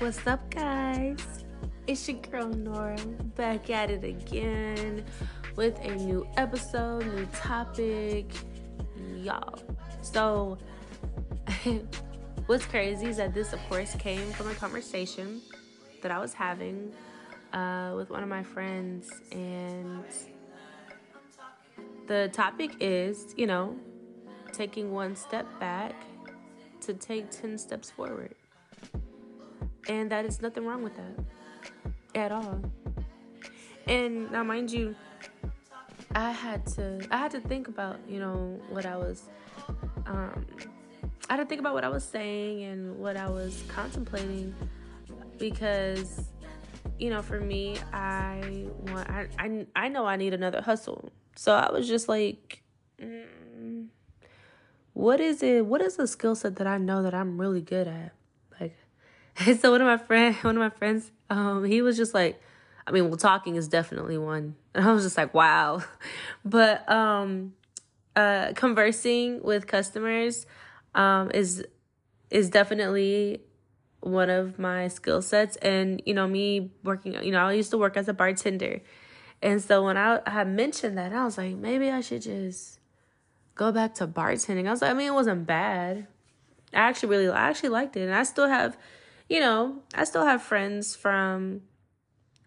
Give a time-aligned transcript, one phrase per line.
[0.00, 1.44] What's up, guys?
[1.86, 2.98] It's your girl Nora
[3.36, 5.04] back at it again
[5.54, 8.26] with a new episode, new topic,
[9.16, 9.56] y'all.
[10.02, 10.58] So,
[12.46, 15.40] what's crazy is that this, of course, came from a conversation
[16.02, 16.92] that I was having
[17.52, 20.04] uh, with one of my friends, and
[22.08, 23.76] the topic is, you know,
[24.52, 25.94] taking one step back
[26.80, 28.34] to take 10 steps forward.
[29.88, 31.24] And that is nothing wrong with that
[32.14, 32.60] at all.
[33.86, 34.94] And now, mind you,
[36.14, 39.24] I had to I had to think about you know what I was
[40.06, 40.46] um,
[41.28, 44.54] I had to think about what I was saying and what I was contemplating
[45.38, 46.22] because
[46.98, 51.52] you know for me I want I I, I know I need another hustle so
[51.52, 52.62] I was just like
[53.02, 53.86] mm,
[54.92, 57.88] what is it what is the skill set that I know that I'm really good
[57.88, 58.12] at
[59.60, 62.40] so one of my friend one of my friends um he was just like
[62.86, 64.56] I mean well talking is definitely one.
[64.74, 65.82] And I was just like wow.
[66.44, 67.54] But um
[68.14, 70.46] uh conversing with customers
[70.94, 71.64] um is
[72.30, 73.40] is definitely
[74.00, 75.56] one of my skill sets.
[75.56, 78.82] And you know me working you know I used to work as a bartender.
[79.42, 82.78] And so when I had mentioned that I was like maybe I should just
[83.56, 84.68] go back to bartending.
[84.68, 86.06] I was like I mean it wasn't bad.
[86.72, 88.02] I actually really I actually liked it.
[88.02, 88.76] And I still have
[89.28, 91.62] you know I still have friends from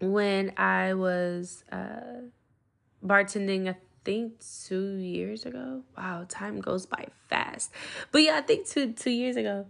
[0.00, 2.28] when I was uh
[3.04, 4.34] bartending I think
[4.68, 5.82] 2 years ago.
[5.96, 7.70] Wow time goes by fast.
[8.12, 9.66] But yeah I think 2 2 years ago.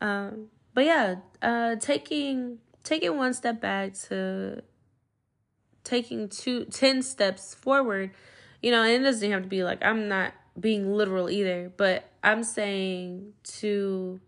[0.00, 4.62] Um but yeah, uh, taking taking one step back to
[5.84, 8.10] taking two ten steps forward,
[8.62, 12.10] you know, and it doesn't have to be like I'm not being literal either, but
[12.22, 14.20] I'm saying to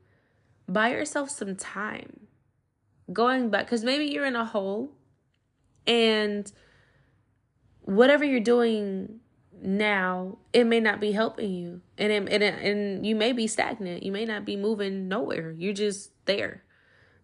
[0.69, 2.27] buy yourself some time.
[3.13, 4.93] Going back because maybe you're in a hole
[5.87, 6.51] and
[7.83, 9.21] whatever you're doing
[9.61, 11.83] now it may not be helping you.
[11.99, 14.03] And it, and and you may be stagnant.
[14.03, 15.53] You may not be moving nowhere.
[15.53, 16.65] You're just there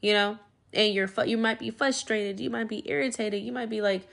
[0.01, 0.39] you know?
[0.73, 2.39] And you're you might be frustrated.
[2.39, 3.43] You might be irritated.
[3.43, 4.07] You might be like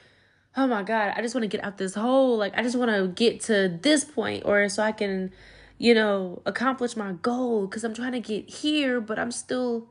[0.60, 2.38] oh my god i just want to get out this hole.
[2.38, 5.32] Like i just want to get to this point or so i can
[5.78, 9.90] you know accomplish my goal because i'm trying to get here but i'm still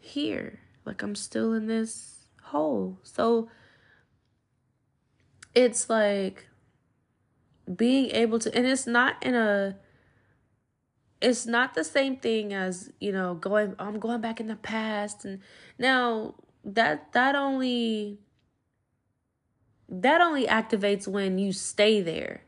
[0.00, 0.60] here.
[0.84, 2.98] Like i'm still in this hole.
[3.02, 3.48] So
[5.54, 6.48] it's like
[7.76, 9.76] being able to and it's not in a
[11.20, 15.24] it's not the same thing as you know going i'm going back in the past.
[15.24, 15.40] And
[15.78, 18.18] now that that only
[19.88, 22.42] that only activates when you stay there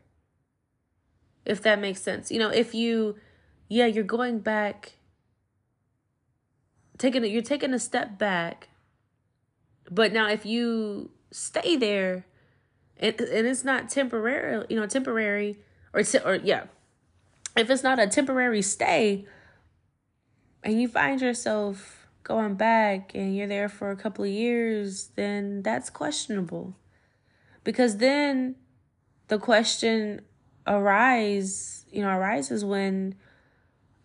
[1.45, 2.31] if that makes sense.
[2.31, 3.15] You know if you
[3.69, 4.93] yeah you're going back
[6.97, 8.69] taking you're taking a step back
[9.89, 12.25] but now if you stay there
[12.97, 15.57] and, and it's not temporary, you know, temporary
[15.93, 16.65] or or yeah,
[17.55, 19.25] if it's not a temporary stay,
[20.63, 25.61] and you find yourself going back and you're there for a couple of years, then
[25.61, 26.75] that's questionable,
[27.63, 28.55] because then
[29.27, 30.21] the question
[30.65, 33.15] arise, you know, arises when,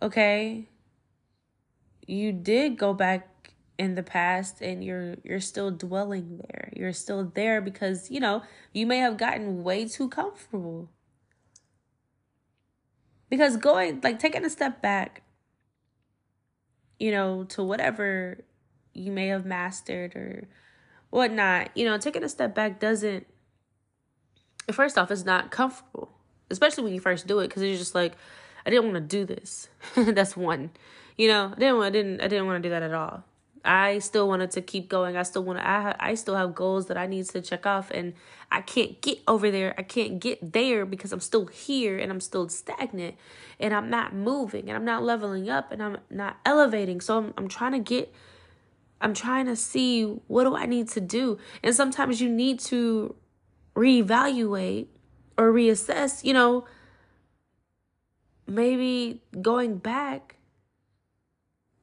[0.02, 0.68] okay,
[2.06, 6.72] you did go back in the past and you're you're still dwelling there.
[6.74, 8.42] You're still there because, you know,
[8.72, 10.90] you may have gotten way too comfortable.
[13.30, 15.22] Because going like taking a step back,
[16.98, 18.44] you know, to whatever
[18.94, 20.48] you may have mastered or
[21.10, 23.26] whatnot, you know, taking a step back doesn't
[24.72, 26.17] first off, it's not comfortable.
[26.50, 28.14] Especially when you first do it, because you're just like,
[28.64, 29.68] I didn't want to do this.
[29.96, 30.70] That's one.
[31.16, 33.24] You know, I didn't I didn't I didn't want to do that at all.
[33.64, 35.16] I still wanted to keep going.
[35.16, 35.66] I still want to.
[35.66, 38.14] I I still have goals that I need to check off, and
[38.50, 39.74] I can't get over there.
[39.76, 43.16] I can't get there because I'm still here and I'm still stagnant,
[43.58, 47.00] and I'm not moving and I'm not leveling up and I'm not elevating.
[47.00, 48.12] So I'm I'm trying to get.
[49.00, 53.14] I'm trying to see what do I need to do, and sometimes you need to
[53.76, 54.86] reevaluate
[55.38, 56.24] or reassess.
[56.24, 56.66] You know,
[58.46, 60.36] maybe going back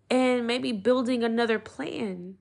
[0.09, 2.35] and maybe building another plan.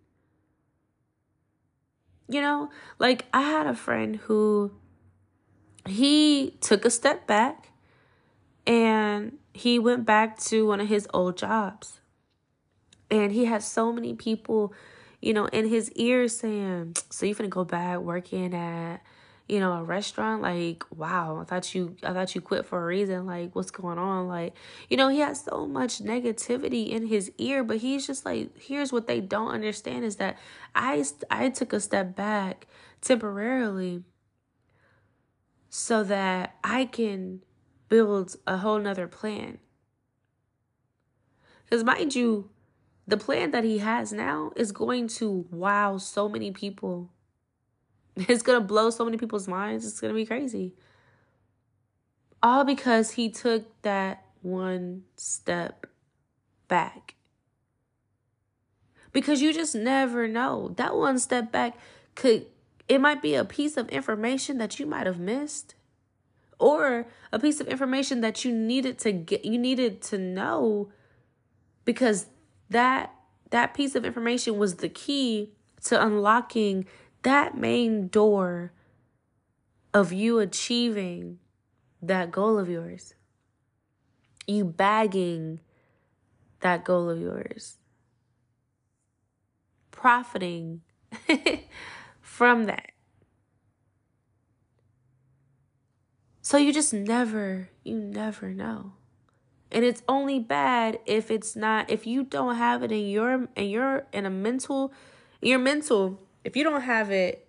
[2.28, 4.72] You know, like I had a friend who
[5.87, 7.70] he took a step back
[8.66, 12.00] and he went back to one of his old jobs.
[13.11, 14.72] And he had so many people,
[15.20, 19.02] you know, in his ear saying, So you finna go back working at,
[19.49, 22.87] you know, a restaurant, like, wow, I thought you I thought you quit for a
[22.87, 23.26] reason.
[23.26, 24.26] Like, what's going on?
[24.26, 24.55] Like,
[24.88, 28.93] you know, he has so much negativity in his ear, but he's just like, here's
[28.93, 30.38] what they don't understand is that
[30.75, 32.67] I I took a step back
[33.02, 34.02] temporarily
[35.69, 37.43] so that I can
[37.88, 39.58] build a whole nother plan.
[41.64, 42.49] Because mind you,
[43.06, 47.11] the plan that he has now is going to wow so many people
[48.28, 49.87] It's going to blow so many people's minds.
[49.87, 50.75] It's going to be crazy.
[52.43, 55.87] All because he took that one step
[56.69, 57.14] back.
[59.12, 60.75] Because you just never know.
[60.76, 61.76] That one step back
[62.14, 62.46] could,
[62.88, 65.75] it might be a piece of information that you might have missed
[66.58, 70.90] or a piece of information that you needed to get you needed to know
[71.84, 72.26] because
[72.70, 73.14] that
[73.50, 75.50] that piece of information was the key
[75.82, 76.87] to unlocking
[77.25, 78.73] that main door
[79.93, 81.38] of you achieving
[82.00, 83.15] that goal of yours,
[84.47, 85.61] you bagging
[86.61, 87.79] that goal of yours,
[89.91, 90.82] profiting
[92.21, 92.91] from that.
[96.43, 98.93] So you just never, you never know.
[99.73, 103.71] And it's only bad if it's not if you don't have it in your and
[103.71, 104.93] you're in a mental
[105.41, 107.49] your mental if you don't have it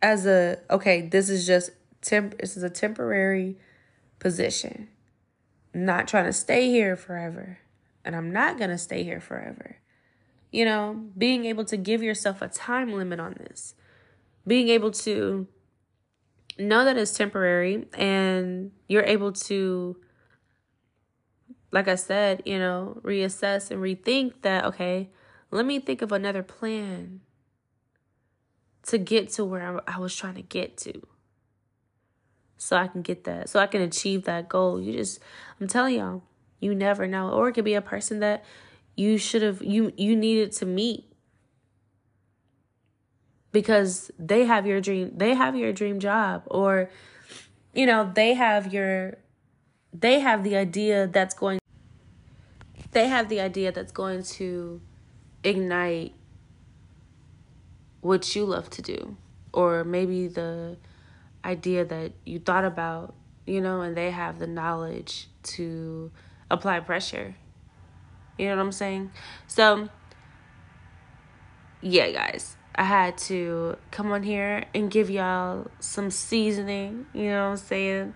[0.00, 1.70] as a okay, this is just
[2.00, 3.56] temp this is a temporary
[4.18, 4.88] position.
[5.74, 7.58] Not trying to stay here forever.
[8.04, 9.76] And I'm not going to stay here forever.
[10.50, 13.74] You know, being able to give yourself a time limit on this.
[14.46, 15.46] Being able to
[16.58, 19.96] know that it's temporary and you're able to
[21.70, 25.10] like I said, you know, reassess and rethink that okay,
[25.50, 27.20] let me think of another plan
[28.84, 31.02] to get to where I was trying to get to.
[32.56, 34.80] So I can get that, so I can achieve that goal.
[34.80, 35.20] You just,
[35.60, 36.22] I'm telling y'all,
[36.58, 37.30] you never know.
[37.30, 38.44] Or it could be a person that
[38.96, 41.04] you should have, you, you needed to meet
[43.52, 46.90] because they have your dream, they have your dream job, or,
[47.72, 49.18] you know, they have your,
[49.92, 51.60] they have the idea that's going,
[52.90, 54.80] they have the idea that's going to
[55.44, 56.14] ignite
[58.00, 59.16] what you love to do
[59.52, 60.76] or maybe the
[61.44, 63.14] idea that you thought about
[63.46, 66.10] you know and they have the knowledge to
[66.50, 67.34] apply pressure.
[68.36, 69.10] You know what i'm saying?
[69.46, 69.88] So
[71.80, 77.44] yeah guys i had to come on here and give y'all some seasoning you know
[77.44, 78.14] what i'm saying?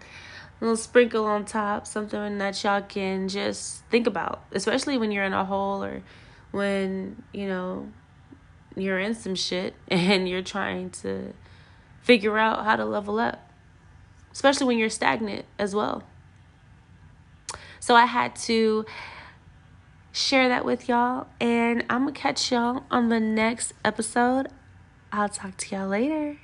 [0.61, 5.25] A little sprinkle on top something that y'all can just think about especially when you're
[5.25, 6.03] in a hole or
[6.53, 7.89] when, you know,
[8.77, 11.35] you're in some shit and you're trying to
[12.01, 13.51] figure out how to level up,
[14.33, 16.05] especially when you're stagnant as well.
[17.81, 18.87] So I had to
[20.13, 24.49] share that with y'all, and I'm gonna catch y'all on the next episode.
[25.11, 26.39] I'll talk to y'all later.